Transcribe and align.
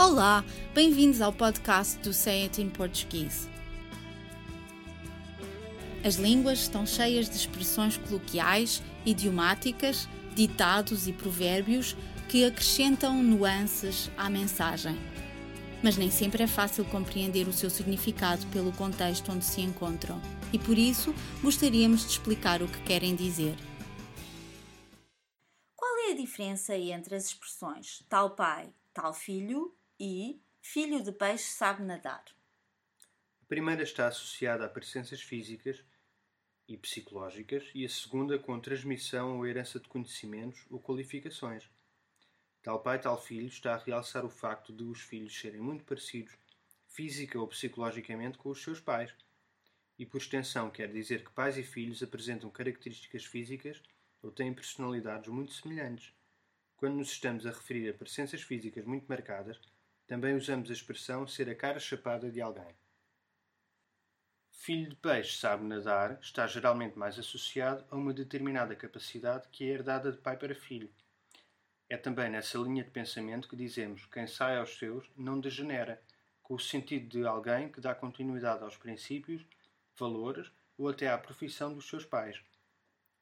Olá, 0.00 0.44
bem-vindos 0.72 1.20
ao 1.20 1.32
podcast 1.32 1.98
do 1.98 2.12
Say 2.12 2.44
It 2.44 2.62
in 2.62 2.70
Português. 2.70 3.48
As 6.04 6.14
línguas 6.14 6.60
estão 6.60 6.86
cheias 6.86 7.28
de 7.28 7.34
expressões 7.34 7.96
coloquiais, 7.96 8.80
idiomáticas, 9.04 10.08
ditados 10.36 11.08
e 11.08 11.12
provérbios 11.12 11.96
que 12.28 12.44
acrescentam 12.44 13.20
nuances 13.20 14.08
à 14.16 14.30
mensagem. 14.30 14.96
Mas 15.82 15.96
nem 15.96 16.12
sempre 16.12 16.44
é 16.44 16.46
fácil 16.46 16.84
compreender 16.84 17.48
o 17.48 17.52
seu 17.52 17.68
significado 17.68 18.46
pelo 18.52 18.70
contexto 18.70 19.32
onde 19.32 19.44
se 19.44 19.60
encontram, 19.62 20.22
e 20.52 20.60
por 20.60 20.78
isso 20.78 21.12
gostaríamos 21.42 22.02
de 22.02 22.12
explicar 22.12 22.62
o 22.62 22.68
que 22.68 22.82
querem 22.82 23.16
dizer. 23.16 23.56
Qual 25.74 25.98
é 26.08 26.12
a 26.12 26.16
diferença 26.16 26.76
entre 26.76 27.16
as 27.16 27.26
expressões 27.26 28.04
tal 28.08 28.36
pai, 28.36 28.72
tal 28.94 29.12
filho 29.12 29.76
e 29.98 30.40
filho 30.60 31.02
de 31.02 31.10
peixe 31.10 31.44
sabe 31.44 31.82
nadar? 31.82 32.24
A 33.42 33.46
primeira 33.48 33.82
está 33.82 34.06
associada 34.06 34.64
a 34.64 34.68
presenças 34.68 35.20
físicas 35.20 35.82
e 36.68 36.76
psicológicas 36.76 37.70
e 37.74 37.84
a 37.84 37.88
segunda 37.88 38.38
com 38.38 38.60
transmissão 38.60 39.38
ou 39.38 39.46
herança 39.46 39.80
de 39.80 39.88
conhecimentos 39.88 40.64
ou 40.70 40.78
qualificações. 40.80 41.68
Tal 42.62 42.82
pai, 42.82 43.00
tal 43.00 43.20
filho 43.20 43.48
está 43.48 43.74
a 43.74 43.78
realçar 43.78 44.24
o 44.24 44.30
facto 44.30 44.72
de 44.72 44.84
os 44.84 45.00
filhos 45.00 45.38
serem 45.38 45.60
muito 45.60 45.84
parecidos 45.84 46.36
física 46.86 47.38
ou 47.38 47.46
psicologicamente 47.48 48.38
com 48.38 48.50
os 48.50 48.62
seus 48.62 48.80
pais. 48.80 49.14
E 49.98 50.06
por 50.06 50.20
extensão 50.20 50.70
quer 50.70 50.92
dizer 50.92 51.24
que 51.24 51.32
pais 51.32 51.56
e 51.56 51.62
filhos 51.62 52.02
apresentam 52.02 52.50
características 52.50 53.24
físicas 53.24 53.82
ou 54.22 54.30
têm 54.30 54.52
personalidades 54.52 55.28
muito 55.28 55.52
semelhantes. 55.52 56.12
Quando 56.76 56.96
nos 56.96 57.10
estamos 57.10 57.46
a 57.46 57.50
referir 57.50 57.88
a 57.88 57.94
presenças 57.94 58.42
físicas 58.42 58.84
muito 58.84 59.06
marcadas, 59.06 59.58
também 60.08 60.34
usamos 60.34 60.70
a 60.70 60.72
expressão 60.72 61.28
ser 61.28 61.50
a 61.50 61.54
cara 61.54 61.78
chapada 61.78 62.30
de 62.30 62.40
alguém. 62.40 62.74
Filho 64.50 64.88
de 64.88 64.96
peixe 64.96 65.36
sabe 65.38 65.64
nadar 65.64 66.18
está 66.22 66.46
geralmente 66.46 66.98
mais 66.98 67.18
associado 67.18 67.84
a 67.90 67.94
uma 67.94 68.14
determinada 68.14 68.74
capacidade 68.74 69.46
que 69.52 69.64
é 69.64 69.68
herdada 69.68 70.10
de 70.10 70.16
pai 70.16 70.36
para 70.38 70.54
filho. 70.54 70.90
É 71.90 71.96
também 71.96 72.30
nessa 72.30 72.56
linha 72.56 72.82
de 72.82 72.90
pensamento 72.90 73.48
que 73.48 73.54
dizemos 73.54 74.06
quem 74.06 74.26
sai 74.26 74.56
aos 74.56 74.78
seus 74.78 75.08
não 75.14 75.38
degenera, 75.38 76.02
com 76.42 76.54
o 76.54 76.58
sentido 76.58 77.06
de 77.08 77.26
alguém 77.26 77.70
que 77.70 77.80
dá 77.80 77.94
continuidade 77.94 78.64
aos 78.64 78.78
princípios, 78.78 79.44
valores 79.94 80.50
ou 80.78 80.88
até 80.88 81.08
à 81.08 81.18
profissão 81.18 81.74
dos 81.74 81.86
seus 81.86 82.06
pais. 82.06 82.40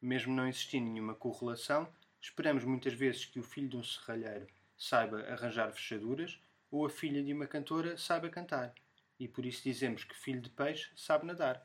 Mesmo 0.00 0.32
não 0.32 0.46
existindo 0.46 0.88
nenhuma 0.88 1.14
correlação, 1.14 1.92
esperamos 2.20 2.62
muitas 2.62 2.94
vezes 2.94 3.24
que 3.24 3.40
o 3.40 3.44
filho 3.44 3.68
de 3.68 3.76
um 3.76 3.82
serralheiro 3.82 4.46
saiba 4.76 5.22
arranjar 5.22 5.72
fechaduras 5.72 6.38
ou 6.70 6.86
a 6.86 6.90
filha 6.90 7.22
de 7.22 7.32
uma 7.32 7.46
cantora 7.46 7.96
saiba 7.96 8.28
cantar, 8.28 8.74
e 9.18 9.26
por 9.26 9.44
isso 9.44 9.62
dizemos 9.62 10.04
que 10.04 10.16
filho 10.16 10.40
de 10.40 10.50
peixe 10.50 10.90
sabe 10.96 11.26
nadar. 11.26 11.62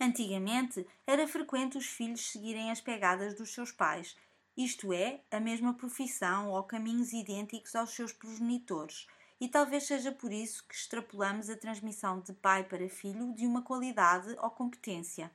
Antigamente 0.00 0.86
era 1.06 1.28
frequente 1.28 1.78
os 1.78 1.86
filhos 1.86 2.30
seguirem 2.30 2.70
as 2.70 2.80
pegadas 2.80 3.34
dos 3.34 3.52
seus 3.52 3.70
pais, 3.70 4.16
isto 4.56 4.92
é, 4.92 5.22
a 5.30 5.38
mesma 5.38 5.74
profissão 5.74 6.50
ou 6.50 6.62
caminhos 6.64 7.12
idênticos 7.12 7.74
aos 7.74 7.90
seus 7.90 8.12
progenitores, 8.12 9.06
e 9.40 9.48
talvez 9.48 9.84
seja 9.84 10.12
por 10.12 10.32
isso 10.32 10.66
que 10.66 10.74
extrapolamos 10.74 11.48
a 11.48 11.56
transmissão 11.56 12.20
de 12.20 12.32
pai 12.32 12.64
para 12.64 12.88
filho 12.88 13.32
de 13.34 13.46
uma 13.46 13.62
qualidade 13.62 14.36
ou 14.38 14.50
competência. 14.50 15.30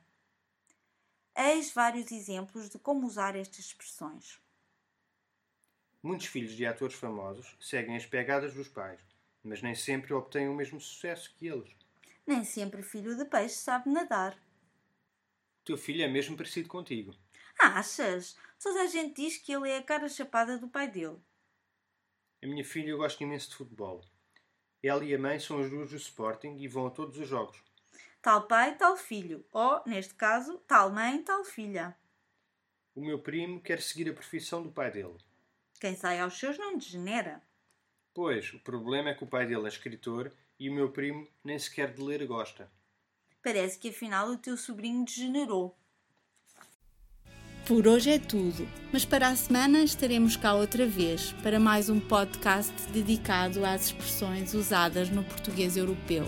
Eis 1.34 1.72
vários 1.72 2.10
exemplos 2.12 2.70
de 2.70 2.78
como 2.78 3.06
usar 3.06 3.36
estas 3.36 3.66
expressões. 3.66 4.40
Muitos 6.06 6.28
filhos 6.28 6.52
de 6.52 6.64
atores 6.64 6.94
famosos 6.94 7.56
seguem 7.58 7.96
as 7.96 8.06
pegadas 8.06 8.54
dos 8.54 8.68
pais, 8.68 9.00
mas 9.42 9.60
nem 9.60 9.74
sempre 9.74 10.14
obtêm 10.14 10.48
o 10.48 10.54
mesmo 10.54 10.80
sucesso 10.80 11.34
que 11.34 11.48
eles. 11.48 11.68
Nem 12.24 12.44
sempre 12.44 12.80
filho 12.80 13.16
de 13.16 13.24
peixe 13.24 13.56
sabe 13.56 13.90
nadar. 13.90 14.34
O 15.62 15.64
teu 15.64 15.76
filho 15.76 16.04
é 16.04 16.06
mesmo 16.06 16.36
parecido 16.36 16.68
contigo. 16.68 17.12
Achas? 17.58 18.38
Toda 18.62 18.82
a 18.82 18.86
gente 18.86 19.16
diz 19.20 19.38
que 19.38 19.50
ele 19.50 19.68
é 19.68 19.78
a 19.78 19.82
cara 19.82 20.08
chapada 20.08 20.56
do 20.56 20.68
pai 20.68 20.88
dele. 20.88 21.18
A 22.40 22.46
minha 22.46 22.64
filha 22.64 22.94
gosta 22.94 23.24
imenso 23.24 23.50
de 23.50 23.56
futebol. 23.56 24.00
Ela 24.80 25.04
e 25.04 25.12
a 25.12 25.18
mãe 25.18 25.40
são 25.40 25.58
as 25.58 25.68
duas 25.68 25.90
do 25.90 25.96
Sporting 25.96 26.56
e 26.60 26.68
vão 26.68 26.86
a 26.86 26.90
todos 26.92 27.18
os 27.18 27.26
jogos. 27.26 27.60
Tal 28.22 28.46
pai, 28.46 28.76
tal 28.76 28.96
filho. 28.96 29.44
Ou, 29.50 29.82
neste 29.84 30.14
caso, 30.14 30.58
tal 30.68 30.88
mãe, 30.88 31.20
tal 31.24 31.44
filha. 31.44 31.96
O 32.94 33.00
meu 33.00 33.18
primo 33.18 33.60
quer 33.60 33.82
seguir 33.82 34.08
a 34.08 34.14
profissão 34.14 34.62
do 34.62 34.70
pai 34.70 34.92
dele. 34.92 35.16
Quem 35.80 35.94
sai 35.94 36.20
aos 36.20 36.38
seus 36.38 36.58
não 36.58 36.76
degenera. 36.76 37.42
Pois, 38.14 38.52
o 38.54 38.58
problema 38.60 39.10
é 39.10 39.14
que 39.14 39.24
o 39.24 39.26
pai 39.26 39.46
dele 39.46 39.66
é 39.66 39.68
escritor 39.68 40.32
e 40.58 40.70
o 40.70 40.74
meu 40.74 40.90
primo 40.90 41.28
nem 41.44 41.58
sequer 41.58 41.92
de 41.92 42.02
ler 42.02 42.26
gosta. 42.26 42.70
Parece 43.42 43.78
que 43.78 43.90
afinal 43.90 44.28
o 44.28 44.38
teu 44.38 44.56
sobrinho 44.56 45.04
degenerou. 45.04 45.76
Por 47.66 47.86
hoje 47.86 48.10
é 48.10 48.18
tudo, 48.18 48.66
mas 48.92 49.04
para 49.04 49.28
a 49.28 49.36
semana 49.36 49.80
estaremos 49.80 50.36
cá 50.36 50.54
outra 50.54 50.86
vez 50.86 51.32
para 51.42 51.58
mais 51.58 51.90
um 51.90 51.98
podcast 51.98 52.72
dedicado 52.92 53.64
às 53.64 53.86
expressões 53.86 54.54
usadas 54.54 55.10
no 55.10 55.24
português 55.24 55.76
europeu. 55.76 56.24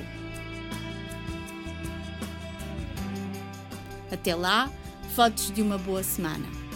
Até 4.10 4.34
lá, 4.34 4.70
fotos 5.14 5.50
de 5.52 5.62
uma 5.62 5.78
boa 5.78 6.02
semana. 6.02 6.67